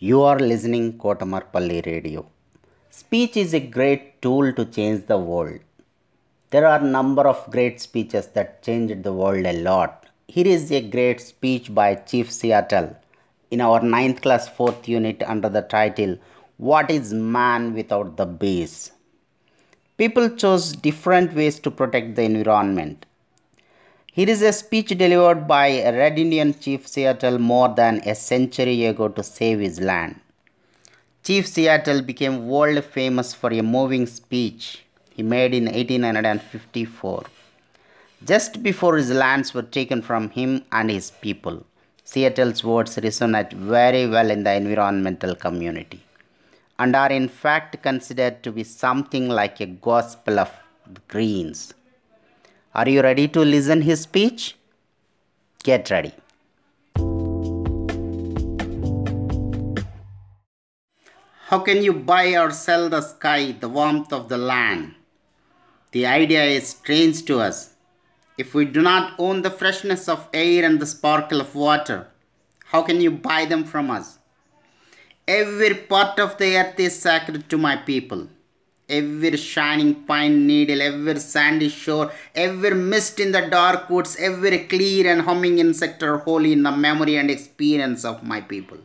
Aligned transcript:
You 0.00 0.22
are 0.22 0.38
listening 0.38 0.96
Kotamarpally 0.96 1.84
Radio. 1.84 2.24
Speech 2.88 3.36
is 3.36 3.52
a 3.52 3.58
great 3.58 4.22
tool 4.22 4.52
to 4.52 4.64
change 4.64 5.06
the 5.06 5.18
world. 5.18 5.58
There 6.50 6.64
are 6.64 6.78
number 6.78 7.26
of 7.26 7.50
great 7.50 7.80
speeches 7.80 8.28
that 8.28 8.62
changed 8.62 9.02
the 9.02 9.12
world 9.12 9.44
a 9.44 9.60
lot. 9.60 10.06
Here 10.28 10.46
is 10.46 10.70
a 10.70 10.88
great 10.88 11.20
speech 11.20 11.74
by 11.74 11.96
Chief 11.96 12.30
Seattle 12.30 12.96
in 13.50 13.60
our 13.60 13.80
9th 13.80 14.22
class 14.22 14.48
4th 14.48 14.86
unit 14.86 15.24
under 15.26 15.48
the 15.48 15.62
title 15.62 16.16
What 16.58 16.92
is 16.92 17.12
Man 17.12 17.74
Without 17.74 18.16
the 18.16 18.26
Beasts? 18.26 18.92
People 19.96 20.30
chose 20.36 20.76
different 20.76 21.34
ways 21.34 21.58
to 21.58 21.72
protect 21.72 22.14
the 22.14 22.22
environment. 22.22 23.04
Here 24.18 24.30
is 24.30 24.42
a 24.42 24.52
speech 24.52 24.88
delivered 24.98 25.46
by 25.46 25.66
a 25.88 25.92
Red 25.96 26.18
Indian 26.18 26.52
Chief 26.52 26.88
Seattle 26.88 27.38
more 27.38 27.68
than 27.68 28.00
a 28.04 28.16
century 28.16 28.84
ago 28.86 29.06
to 29.06 29.22
save 29.22 29.60
his 29.60 29.78
land. 29.78 30.18
Chief 31.22 31.46
Seattle 31.46 32.02
became 32.02 32.48
world 32.48 32.82
famous 32.82 33.32
for 33.32 33.52
a 33.52 33.62
moving 33.62 34.06
speech 34.06 34.82
he 35.10 35.22
made 35.22 35.54
in 35.54 35.66
1854. 35.66 37.26
Just 38.24 38.60
before 38.60 38.96
his 38.96 39.12
lands 39.12 39.54
were 39.54 39.68
taken 39.78 40.02
from 40.02 40.30
him 40.30 40.64
and 40.72 40.90
his 40.90 41.12
people, 41.12 41.64
Seattle's 42.02 42.64
words 42.64 42.96
resonate 42.96 43.52
very 43.52 44.08
well 44.08 44.32
in 44.32 44.42
the 44.42 44.52
environmental 44.52 45.36
community 45.36 46.02
and 46.80 46.96
are 46.96 47.12
in 47.12 47.28
fact 47.28 47.80
considered 47.84 48.42
to 48.42 48.50
be 48.50 48.64
something 48.64 49.28
like 49.28 49.60
a 49.60 49.66
gospel 49.66 50.40
of 50.40 50.50
greens. 51.06 51.72
Are 52.74 52.88
you 52.88 53.02
ready 53.02 53.28
to 53.28 53.40
listen 53.40 53.82
his 53.82 54.02
speech? 54.02 54.56
Get 55.64 55.90
ready. 55.90 56.12
How 61.48 61.60
can 61.60 61.82
you 61.82 61.94
buy 61.94 62.36
or 62.36 62.50
sell 62.50 62.90
the 62.90 63.00
sky, 63.00 63.52
the 63.52 63.70
warmth 63.70 64.12
of 64.12 64.28
the 64.28 64.36
land? 64.36 64.94
The 65.92 66.04
idea 66.04 66.44
is 66.44 66.68
strange 66.68 67.24
to 67.24 67.40
us. 67.40 67.74
If 68.36 68.54
we 68.54 68.66
do 68.66 68.82
not 68.82 69.14
own 69.18 69.40
the 69.40 69.50
freshness 69.50 70.08
of 70.08 70.28
air 70.34 70.64
and 70.64 70.78
the 70.78 70.86
sparkle 70.86 71.40
of 71.40 71.54
water, 71.54 72.08
how 72.66 72.82
can 72.82 73.00
you 73.00 73.10
buy 73.10 73.46
them 73.46 73.64
from 73.64 73.90
us? 73.90 74.18
Every 75.26 75.74
part 75.74 76.20
of 76.20 76.36
the 76.36 76.58
earth 76.58 76.78
is 76.78 77.00
sacred 77.00 77.48
to 77.48 77.56
my 77.56 77.76
people. 77.76 78.28
Every 78.88 79.36
shining 79.36 80.04
pine 80.04 80.46
needle, 80.46 80.80
every 80.80 81.20
sandy 81.20 81.68
shore, 81.68 82.10
every 82.34 82.74
mist 82.74 83.20
in 83.20 83.32
the 83.32 83.42
dark 83.42 83.90
woods, 83.90 84.16
every 84.18 84.60
clear 84.60 85.12
and 85.12 85.22
humming 85.22 85.58
insect 85.58 86.02
are 86.02 86.18
holy 86.18 86.52
in 86.54 86.62
the 86.62 86.72
memory 86.72 87.16
and 87.16 87.30
experience 87.30 88.04
of 88.04 88.22
my 88.22 88.40
people. 88.40 88.78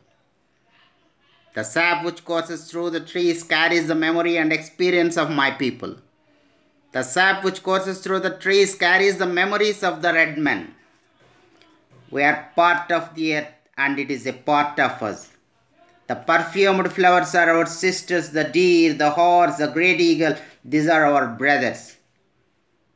The 1.53 1.63
sap 1.63 2.03
which 2.03 2.25
courses 2.25 2.69
through 2.69 2.89
the 2.89 2.99
trees 2.99 3.43
carries 3.43 3.87
the 3.87 3.95
memory 3.95 4.37
and 4.37 4.51
experience 4.51 5.17
of 5.17 5.29
my 5.29 5.51
people. 5.51 5.95
The 6.91 7.03
sap 7.03 7.43
which 7.43 7.63
courses 7.63 8.01
through 8.01 8.19
the 8.19 8.37
trees 8.37 8.75
carries 8.75 9.17
the 9.17 9.25
memories 9.25 9.83
of 9.83 10.01
the 10.01 10.13
red 10.13 10.37
men. 10.37 10.75
We 12.11 12.23
are 12.23 12.51
part 12.55 12.91
of 12.91 13.15
the 13.15 13.37
earth 13.37 13.53
and 13.77 13.97
it 13.97 14.11
is 14.11 14.27
a 14.27 14.33
part 14.33 14.79
of 14.79 15.01
us. 15.01 15.32
The 16.07 16.15
perfumed 16.15 16.91
flowers 16.91 17.33
are 17.33 17.49
our 17.49 17.65
sisters, 17.65 18.29
the 18.31 18.43
deer, 18.43 18.93
the 18.93 19.11
horse, 19.11 19.55
the 19.55 19.67
great 19.67 20.01
eagle, 20.01 20.35
these 20.65 20.89
are 20.89 21.05
our 21.05 21.27
brothers. 21.27 21.95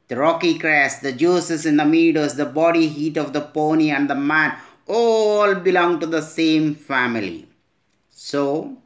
The 0.09 0.17
rocky 0.17 0.57
crest, 0.57 1.01
the 1.01 1.13
juices 1.13 1.65
in 1.65 1.77
the 1.77 1.85
meadows, 1.85 2.35
the 2.35 2.45
body 2.45 2.87
heat 2.87 3.17
of 3.17 3.33
the 3.33 3.41
pony 3.41 3.91
and 3.91 4.09
the 4.09 4.15
man 4.15 4.57
all 4.87 5.55
belong 5.55 5.99
to 5.99 6.05
the 6.05 6.21
same 6.21 6.75
family. 6.75 7.47
So, 8.09 8.77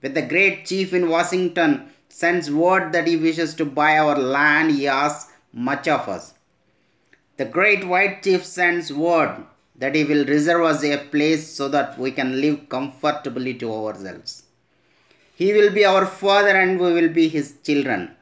when 0.00 0.14
the 0.14 0.22
great 0.22 0.66
chief 0.66 0.92
in 0.92 1.08
Washington 1.08 1.90
sends 2.08 2.50
word 2.50 2.92
that 2.92 3.06
he 3.06 3.16
wishes 3.16 3.54
to 3.54 3.64
buy 3.64 3.98
our 3.98 4.16
land, 4.16 4.72
he 4.72 4.86
asks 4.86 5.32
much 5.52 5.88
of 5.88 6.08
us. 6.08 6.34
The 7.36 7.44
great 7.44 7.86
white 7.86 8.22
chief 8.22 8.44
sends 8.44 8.92
word 8.92 9.44
that 9.76 9.94
he 9.94 10.04
will 10.04 10.24
reserve 10.24 10.64
us 10.64 10.84
a 10.84 10.96
place 10.96 11.48
so 11.48 11.68
that 11.68 11.98
we 11.98 12.10
can 12.10 12.40
live 12.40 12.68
comfortably 12.68 13.54
to 13.54 13.72
ourselves. 13.72 14.44
He 15.34 15.52
will 15.52 15.72
be 15.72 15.84
our 15.84 16.06
father 16.06 16.56
and 16.56 16.78
we 16.78 16.92
will 16.92 17.08
be 17.08 17.28
his 17.28 17.54
children. 17.62 18.12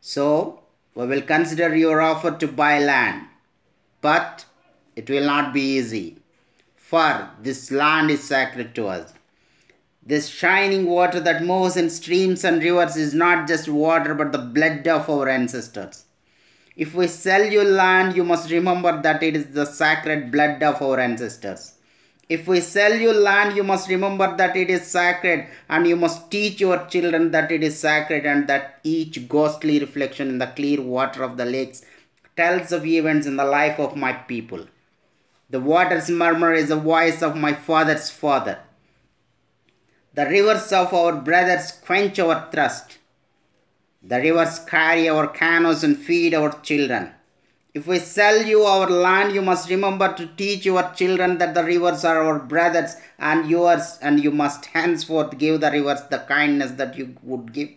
So, 0.00 0.60
we 0.94 1.06
will 1.06 1.22
consider 1.22 1.74
your 1.76 2.00
offer 2.00 2.30
to 2.32 2.48
buy 2.48 2.78
land. 2.78 3.26
But 4.00 4.46
it 4.96 5.08
will 5.08 5.24
not 5.24 5.52
be 5.52 5.76
easy, 5.76 6.18
for 6.76 7.30
this 7.40 7.70
land 7.70 8.10
is 8.10 8.24
sacred 8.24 8.74
to 8.74 8.88
us. 8.88 9.12
This 10.04 10.28
shining 10.28 10.86
water 10.86 11.20
that 11.20 11.44
moves 11.44 11.76
in 11.76 11.88
streams 11.88 12.44
and 12.44 12.62
rivers 12.62 12.96
is 12.96 13.14
not 13.14 13.46
just 13.46 13.68
water 13.68 14.14
but 14.14 14.32
the 14.32 14.38
blood 14.38 14.88
of 14.88 15.08
our 15.08 15.28
ancestors. 15.28 16.06
If 16.76 16.94
we 16.94 17.06
sell 17.06 17.44
you 17.44 17.64
land, 17.64 18.16
you 18.16 18.24
must 18.24 18.50
remember 18.50 19.00
that 19.02 19.22
it 19.22 19.36
is 19.36 19.46
the 19.46 19.66
sacred 19.66 20.32
blood 20.32 20.62
of 20.62 20.80
our 20.80 20.98
ancestors. 20.98 21.74
If 22.28 22.46
we 22.48 22.60
sell 22.60 22.94
you 22.94 23.12
land, 23.12 23.56
you 23.56 23.62
must 23.62 23.90
remember 23.90 24.34
that 24.36 24.56
it 24.56 24.70
is 24.70 24.86
sacred, 24.86 25.48
and 25.68 25.86
you 25.86 25.96
must 25.96 26.30
teach 26.30 26.60
your 26.60 26.86
children 26.86 27.30
that 27.32 27.52
it 27.52 27.62
is 27.62 27.78
sacred, 27.78 28.24
and 28.24 28.46
that 28.48 28.80
each 28.84 29.28
ghostly 29.28 29.80
reflection 29.80 30.28
in 30.28 30.38
the 30.38 30.46
clear 30.46 30.80
water 30.80 31.24
of 31.24 31.36
the 31.36 31.44
lakes 31.44 31.84
tells 32.34 32.72
of 32.72 32.86
events 32.86 33.26
in 33.26 33.36
the 33.36 33.44
life 33.44 33.78
of 33.78 33.96
my 33.96 34.14
people. 34.14 34.66
The 35.50 35.60
water's 35.60 36.08
murmur 36.08 36.54
is 36.54 36.68
the 36.70 36.76
voice 36.76 37.20
of 37.22 37.36
my 37.36 37.52
father's 37.52 38.08
father. 38.08 38.60
The 40.14 40.24
rivers 40.24 40.72
of 40.72 40.94
our 40.94 41.12
brothers 41.12 41.72
quench 41.72 42.18
our 42.18 42.48
thirst. 42.50 42.98
The 44.04 44.18
rivers 44.18 44.58
carry 44.60 45.08
our 45.08 45.28
canoes 45.28 45.84
and 45.84 45.96
feed 45.96 46.34
our 46.34 46.60
children. 46.62 47.12
If 47.74 47.86
we 47.86 48.00
sell 48.00 48.42
you 48.42 48.62
our 48.62 48.90
land, 48.90 49.32
you 49.32 49.40
must 49.40 49.70
remember 49.70 50.12
to 50.12 50.26
teach 50.36 50.66
your 50.66 50.82
children 50.94 51.38
that 51.38 51.54
the 51.54 51.64
rivers 51.64 52.04
are 52.04 52.22
our 52.22 52.38
brothers 52.38 52.96
and 53.18 53.48
yours, 53.48 53.98
and 54.02 54.22
you 54.22 54.30
must 54.30 54.66
henceforth 54.66 55.38
give 55.38 55.60
the 55.60 55.70
rivers 55.70 56.02
the 56.10 56.18
kindness 56.18 56.72
that 56.72 56.98
you 56.98 57.16
would 57.22 57.52
give 57.52 57.70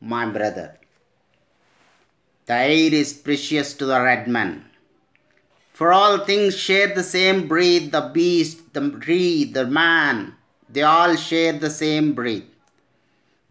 my 0.00 0.24
brother. 0.26 0.78
The 2.46 2.54
air 2.54 2.94
is 2.94 3.12
precious 3.12 3.74
to 3.74 3.84
the 3.84 4.00
red 4.00 4.26
man. 4.26 4.64
For 5.72 5.92
all 5.92 6.24
things 6.24 6.56
share 6.56 6.94
the 6.94 7.02
same 7.02 7.48
breath 7.48 7.90
the 7.90 8.10
beast, 8.14 8.72
the 8.72 8.90
tree, 8.90 9.44
the 9.44 9.66
man, 9.66 10.34
they 10.68 10.82
all 10.82 11.16
share 11.16 11.52
the 11.52 11.70
same 11.70 12.14
breath. 12.14 12.51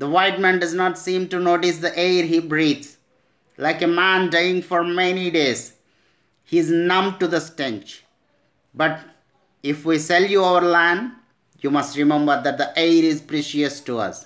The 0.01 0.09
white 0.09 0.39
man 0.39 0.57
does 0.57 0.73
not 0.73 0.97
seem 0.97 1.27
to 1.27 1.39
notice 1.39 1.77
the 1.77 1.95
air 1.95 2.25
he 2.25 2.39
breathes. 2.39 2.97
Like 3.55 3.83
a 3.83 3.87
man 3.87 4.31
dying 4.31 4.63
for 4.63 4.83
many 4.83 5.29
days, 5.29 5.73
he 6.43 6.57
is 6.57 6.71
numb 6.71 7.19
to 7.19 7.27
the 7.27 7.39
stench. 7.39 8.03
But 8.73 8.99
if 9.61 9.85
we 9.85 9.99
sell 9.99 10.23
you 10.23 10.43
our 10.43 10.61
land, 10.61 11.11
you 11.59 11.69
must 11.69 11.95
remember 11.95 12.41
that 12.41 12.57
the 12.57 12.75
air 12.79 13.03
is 13.03 13.21
precious 13.21 13.79
to 13.81 13.99
us, 13.99 14.25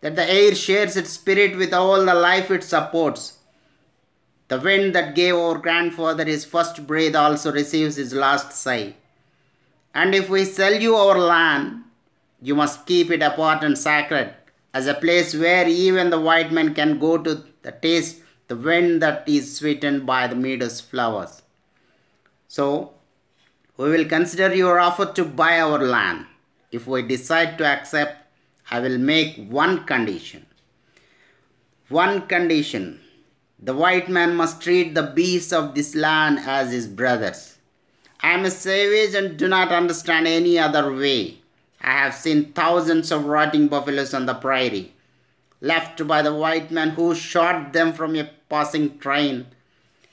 that 0.00 0.16
the 0.16 0.26
air 0.26 0.54
shares 0.54 0.96
its 0.96 1.10
spirit 1.10 1.58
with 1.58 1.74
all 1.74 2.02
the 2.06 2.14
life 2.14 2.50
it 2.50 2.64
supports. 2.64 3.36
The 4.48 4.60
wind 4.60 4.94
that 4.94 5.14
gave 5.14 5.34
our 5.34 5.58
grandfather 5.58 6.24
his 6.24 6.46
first 6.46 6.86
breath 6.86 7.14
also 7.14 7.52
receives 7.52 7.96
his 7.96 8.14
last 8.14 8.52
sigh. 8.52 8.94
And 9.94 10.14
if 10.14 10.30
we 10.30 10.46
sell 10.46 10.80
you 10.80 10.96
our 10.96 11.18
land, 11.18 11.82
you 12.40 12.54
must 12.54 12.86
keep 12.86 13.10
it 13.10 13.20
apart 13.20 13.62
and 13.62 13.76
sacred 13.76 14.36
as 14.74 14.86
a 14.86 14.94
place 14.94 15.34
where 15.34 15.68
even 15.68 16.10
the 16.10 16.20
white 16.20 16.52
man 16.52 16.74
can 16.74 16.98
go 16.98 17.18
to 17.18 17.44
the 17.62 17.72
taste 17.72 18.22
the 18.48 18.56
wind 18.56 19.00
that 19.00 19.26
is 19.26 19.56
sweetened 19.56 20.04
by 20.04 20.26
the 20.26 20.34
meadow's 20.34 20.80
flowers. 20.80 21.42
So, 22.48 22.92
we 23.76 23.88
will 23.90 24.04
consider 24.04 24.54
your 24.54 24.78
offer 24.78 25.06
to 25.06 25.24
buy 25.24 25.60
our 25.60 25.78
land. 25.78 26.26
If 26.70 26.86
we 26.86 27.02
decide 27.02 27.56
to 27.58 27.64
accept, 27.64 28.26
I 28.70 28.80
will 28.80 28.98
make 28.98 29.46
one 29.48 29.84
condition. 29.84 30.46
One 31.88 32.26
condition 32.26 33.00
the 33.58 33.74
white 33.74 34.08
man 34.08 34.34
must 34.34 34.60
treat 34.60 34.92
the 34.94 35.04
beasts 35.04 35.52
of 35.52 35.76
this 35.76 35.94
land 35.94 36.40
as 36.40 36.72
his 36.72 36.88
brothers. 36.88 37.58
I 38.20 38.32
am 38.32 38.44
a 38.44 38.50
savage 38.50 39.14
and 39.14 39.36
do 39.36 39.46
not 39.46 39.70
understand 39.70 40.26
any 40.26 40.58
other 40.58 40.92
way. 40.92 41.41
I 41.82 41.92
have 41.92 42.14
seen 42.14 42.52
thousands 42.52 43.10
of 43.10 43.24
rotting 43.24 43.66
buffaloes 43.66 44.14
on 44.14 44.26
the 44.26 44.34
prairie, 44.34 44.92
left 45.60 46.06
by 46.06 46.22
the 46.22 46.32
white 46.32 46.70
man 46.70 46.90
who 46.90 47.14
shot 47.14 47.72
them 47.72 47.92
from 47.92 48.14
a 48.14 48.30
passing 48.48 48.98
train. 49.00 49.46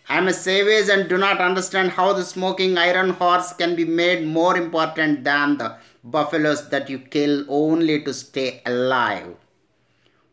I 0.08 0.18
am 0.18 0.28
a 0.28 0.34
savage 0.34 0.90
and 0.90 1.08
do 1.08 1.20
not 1.20 1.40
understand 1.40 1.92
how 1.92 2.14
the 2.14 2.24
smoking 2.24 2.80
iron 2.80 3.12
horse 3.12 3.54
can 3.54 3.76
be 3.76 3.86
made 3.86 4.26
more 4.26 4.58
important 4.58 5.24
than 5.24 5.58
the 5.58 5.76
buffaloes 6.04 6.70
that 6.70 6.90
you 6.90 6.98
kill 6.98 7.46
only 7.48 8.02
to 8.02 8.16
stay 8.16 8.64
alive. 8.66 9.36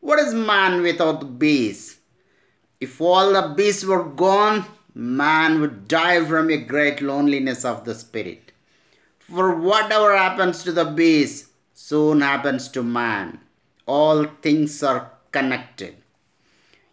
What 0.00 0.18
is 0.18 0.32
man 0.32 0.80
without 0.80 1.38
beasts? 1.38 1.98
If 2.80 2.98
all 3.00 3.34
the 3.34 3.54
beasts 3.54 3.84
were 3.84 4.04
gone, 4.04 4.64
man 4.94 5.60
would 5.60 5.88
die 5.88 6.24
from 6.24 6.48
a 6.48 6.56
great 6.56 7.02
loneliness 7.02 7.66
of 7.66 7.84
the 7.84 7.94
spirit. 7.94 8.52
For 9.28 9.56
whatever 9.56 10.16
happens 10.16 10.62
to 10.62 10.72
the 10.72 10.84
beasts, 10.84 11.50
soon 11.74 12.20
happens 12.20 12.68
to 12.68 12.82
man. 12.82 13.40
All 13.86 14.24
things 14.40 14.82
are 14.82 15.10
connected. 15.32 15.96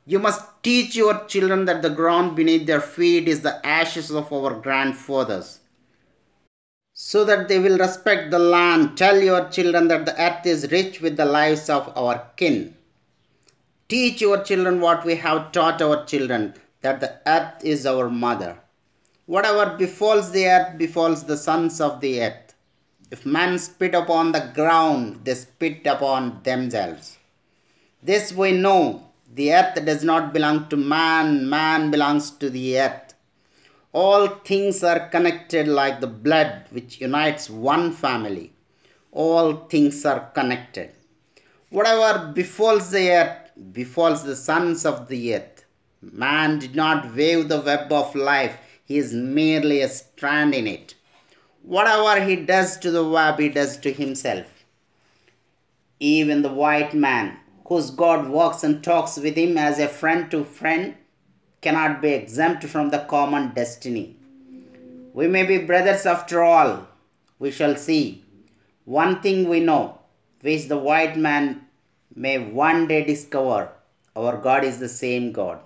You 0.05 0.19
must 0.19 0.41
teach 0.63 0.95
your 0.95 1.25
children 1.25 1.65
that 1.65 1.81
the 1.81 1.89
ground 1.89 2.35
beneath 2.35 2.65
their 2.65 2.81
feet 2.81 3.27
is 3.27 3.41
the 3.41 3.65
ashes 3.65 4.09
of 4.11 4.33
our 4.33 4.59
grandfathers. 4.59 5.59
So 6.93 7.23
that 7.25 7.47
they 7.47 7.59
will 7.59 7.77
respect 7.77 8.31
the 8.31 8.39
land. 8.39 8.97
Tell 8.97 9.21
your 9.21 9.47
children 9.49 9.87
that 9.89 10.05
the 10.05 10.19
earth 10.21 10.45
is 10.45 10.71
rich 10.71 11.01
with 11.01 11.17
the 11.17 11.25
lives 11.25 11.69
of 11.69 11.95
our 11.95 12.29
kin. 12.35 12.75
Teach 13.87 14.21
your 14.21 14.43
children 14.43 14.81
what 14.81 15.05
we 15.05 15.15
have 15.15 15.51
taught 15.51 15.81
our 15.81 16.03
children 16.05 16.55
that 16.81 16.99
the 16.99 17.19
earth 17.27 17.63
is 17.63 17.85
our 17.85 18.09
mother. 18.09 18.57
Whatever 19.25 19.77
befalls 19.77 20.31
the 20.31 20.47
earth 20.47 20.77
befalls 20.77 21.23
the 21.23 21.37
sons 21.37 21.79
of 21.79 22.01
the 22.01 22.21
earth. 22.21 22.53
If 23.09 23.25
men 23.25 23.57
spit 23.57 23.95
upon 23.95 24.33
the 24.33 24.51
ground, 24.53 25.21
they 25.23 25.35
spit 25.35 25.87
upon 25.87 26.43
themselves. 26.43 27.17
This 28.01 28.33
we 28.33 28.51
know 28.51 29.07
the 29.33 29.53
earth 29.53 29.85
does 29.85 30.03
not 30.03 30.33
belong 30.33 30.67
to 30.69 30.75
man, 30.75 31.49
man 31.49 31.89
belongs 31.89 32.31
to 32.31 32.49
the 32.49 32.79
earth. 32.79 33.13
All 33.93 34.27
things 34.27 34.83
are 34.83 35.07
connected 35.07 35.69
like 35.69 36.01
the 36.01 36.07
blood 36.07 36.65
which 36.71 36.99
unites 36.99 37.49
one 37.49 37.93
family. 37.93 38.51
All 39.13 39.53
things 39.69 40.03
are 40.05 40.31
connected. 40.31 40.91
Whatever 41.69 42.33
befalls 42.33 42.91
the 42.91 43.09
earth 43.11 43.51
befalls 43.71 44.23
the 44.23 44.35
sons 44.35 44.85
of 44.85 45.07
the 45.07 45.35
earth. 45.35 45.63
Man 46.01 46.59
did 46.59 46.75
not 46.75 47.15
weave 47.15 47.47
the 47.47 47.61
web 47.61 47.89
of 47.93 48.13
life, 48.15 48.57
he 48.85 48.97
is 48.97 49.13
merely 49.13 49.81
a 49.81 49.89
strand 49.89 50.53
in 50.53 50.67
it. 50.67 50.95
Whatever 51.61 52.23
he 52.23 52.35
does 52.35 52.77
to 52.77 52.91
the 52.91 53.07
web, 53.07 53.39
he 53.39 53.49
does 53.49 53.77
to 53.77 53.93
himself. 53.93 54.65
Even 55.99 56.41
the 56.41 56.53
white 56.53 56.93
man, 56.93 57.37
whose 57.65 57.91
God 57.91 58.27
walks 58.27 58.63
and 58.63 58.83
talks 58.83 59.17
with 59.17 59.37
him 59.37 59.57
as 59.57 59.79
a 59.79 59.87
friend 59.87 60.29
to 60.31 60.43
friend, 60.43 60.95
cannot 61.61 62.01
be 62.01 62.09
exempt 62.09 62.65
from 62.65 62.89
the 62.89 62.99
common 62.99 63.53
destiny. 63.53 64.17
We 65.13 65.27
may 65.27 65.45
be 65.45 65.59
brothers 65.59 66.05
after 66.05 66.43
all, 66.43 66.87
we 67.39 67.51
shall 67.51 67.77
see. 67.77 68.25
One 68.83 69.21
thing 69.21 69.47
we 69.47 69.61
know, 69.61 69.99
which 70.41 70.67
the 70.67 70.77
white 70.77 71.15
man 71.15 71.67
may 72.13 72.37
one 72.37 72.87
day 72.87 73.05
discover 73.05 73.69
our 74.15 74.37
God 74.37 74.65
is 74.65 74.79
the 74.79 74.89
same 74.89 75.31
God. 75.31 75.59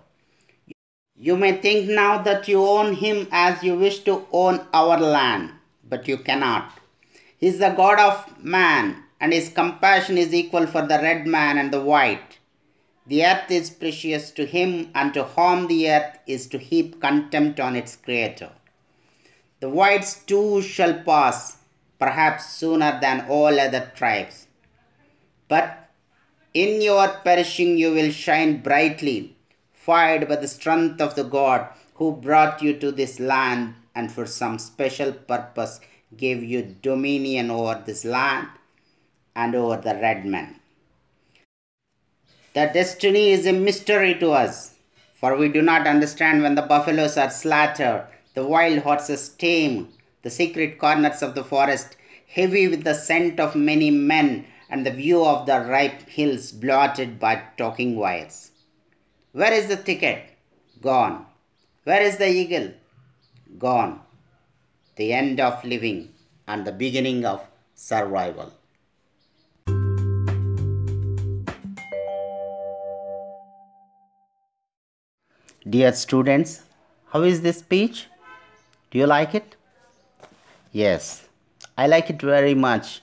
You 1.20 1.36
may 1.36 1.54
think 1.54 1.90
now 1.90 2.22
that 2.22 2.48
you 2.48 2.64
own 2.64 2.94
Him 2.94 3.28
as 3.32 3.64
you 3.64 3.76
wish 3.76 4.00
to 4.00 4.28
own 4.32 4.68
our 4.72 5.00
land, 5.00 5.52
but 5.90 6.08
you 6.08 6.18
cannot. 6.18 6.72
He 7.38 7.48
is 7.48 7.58
the 7.58 7.70
God 7.70 8.00
of 8.00 8.44
man, 8.44 9.04
and 9.20 9.34
His 9.34 9.50
compassion 9.50 10.18
is 10.20 10.32
equal 10.32 10.68
for 10.68 10.84
the 10.84 11.00
red 11.00 11.26
man 11.26 11.58
and 11.58 11.74
the 11.74 11.82
white. 11.82 12.38
The 13.08 13.26
earth 13.26 13.50
is 13.50 13.72
precious 13.72 14.30
to 14.32 14.46
Him, 14.46 14.92
and 14.94 15.12
to 15.16 15.24
harm 15.24 15.66
the 15.68 15.90
earth 15.90 16.20
is 16.28 16.46
to 16.48 16.60
heap 16.60 17.02
contempt 17.02 17.60
on 17.60 17.76
its 17.76 17.96
Creator. 17.96 18.52
The 19.60 19.70
whites 19.70 20.24
too 20.24 20.62
shall 20.62 21.02
pass, 21.02 21.58
perhaps 21.98 22.54
sooner 22.54 23.00
than 23.02 23.26
all 23.28 23.60
other 23.60 23.92
tribes. 23.96 24.48
But 25.48 25.90
in 26.54 26.82
your 26.82 27.08
perishing 27.24 27.78
you 27.78 27.92
will 27.92 28.12
shine 28.12 28.62
brightly, 28.62 29.37
fired 29.88 30.28
by 30.28 30.36
the 30.36 30.54
strength 30.58 31.00
of 31.00 31.16
the 31.16 31.24
God 31.24 31.66
who 31.94 32.12
brought 32.12 32.62
you 32.62 32.74
to 32.78 32.92
this 32.92 33.20
land 33.20 33.74
and 33.96 34.12
for 34.12 34.26
some 34.26 34.60
special 34.60 35.14
purpose 35.14 35.80
gave 36.18 36.44
you 36.44 36.62
dominion 36.82 37.50
over 37.50 37.82
this 37.86 38.04
land 38.04 38.50
and 39.34 39.56
over 39.56 39.78
the 39.78 39.96
red 39.96 40.26
men. 40.26 40.60
The 42.54 42.70
destiny 42.74 43.30
is 43.30 43.46
a 43.46 43.54
mystery 43.54 44.14
to 44.16 44.32
us, 44.32 44.76
for 45.16 45.38
we 45.38 45.48
do 45.48 45.62
not 45.62 45.88
understand 45.88 46.42
when 46.42 46.56
the 46.56 46.70
buffaloes 46.74 47.18
are 47.18 47.30
slaughtered, 47.30 48.08
the 48.34 48.46
wild 48.46 48.80
horses 48.80 49.30
tamed, 49.30 49.88
the 50.22 50.30
secret 50.30 50.80
corners 50.80 51.22
of 51.22 51.34
the 51.34 51.46
forest 51.46 51.96
heavy 52.28 52.68
with 52.68 52.84
the 52.84 52.94
scent 52.94 53.40
of 53.40 53.56
many 53.56 53.90
men 53.90 54.46
and 54.70 54.86
the 54.86 54.92
view 54.92 55.24
of 55.24 55.46
the 55.46 55.62
ripe 55.62 56.02
hills 56.10 56.52
blotted 56.52 57.20
by 57.20 57.42
talking 57.58 57.96
wires. 57.96 58.52
Where 59.34 59.54
is 59.54 59.68
the 59.68 59.76
thicket? 59.76 60.24
Gone. 60.82 61.26
Where 61.84 62.02
is 62.02 62.18
the 62.18 62.28
eagle? 62.28 62.72
Gone. 63.60 64.00
The 64.96 65.14
end 65.14 65.40
of 65.40 65.64
living 65.64 66.14
and 66.48 66.66
the 66.66 66.72
beginning 66.72 67.26
of 67.26 67.46
survival. 67.76 68.54
Dear 75.70 75.92
students, 75.92 76.64
how 77.08 77.24
is 77.24 77.42
this 77.42 77.60
speech? 77.60 78.08
Do 78.90 78.98
you 78.98 79.06
like 79.06 79.36
it? 79.36 79.58
Yes, 80.72 81.28
I 81.78 81.88
like 81.88 82.10
it 82.10 82.22
very 82.22 82.56
much 82.56 83.02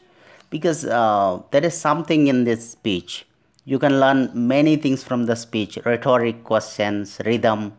because 0.48 0.86
uh, 0.86 1.42
there 1.50 1.64
is 1.64 1.76
something 1.76 2.26
in 2.28 2.44
this 2.44 2.70
speech. 2.70 3.26
You 3.64 3.78
can 3.78 3.98
learn 3.98 4.30
many 4.34 4.76
things 4.76 5.02
from 5.02 5.26
the 5.26 5.36
speech 5.36 5.78
rhetoric 5.84 6.44
questions, 6.44 7.20
rhythm, 7.24 7.72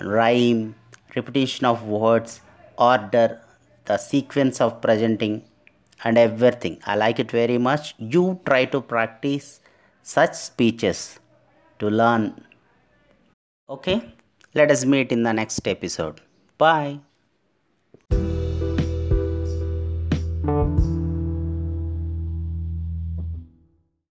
rhyme, 0.00 0.74
repetition 1.16 1.66
of 1.66 1.82
words, 1.84 2.40
order, 2.78 3.40
the 3.84 3.98
sequence 3.98 4.60
of 4.60 4.80
presenting, 4.80 5.42
and 6.04 6.16
everything. 6.18 6.80
I 6.86 6.96
like 6.96 7.18
it 7.18 7.30
very 7.30 7.58
much. 7.58 7.94
You 7.98 8.40
try 8.46 8.64
to 8.66 8.80
practice 8.80 9.60
such 10.02 10.34
speeches 10.34 11.18
to 11.80 11.90
learn. 11.90 12.44
Okay, 13.68 14.14
let 14.54 14.70
us 14.70 14.84
meet 14.84 15.10
in 15.12 15.22
the 15.24 15.32
next 15.32 15.66
episode. 15.66 16.20
Bye. 16.58 17.00